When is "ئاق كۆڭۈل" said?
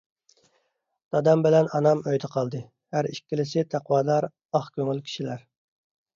4.31-5.05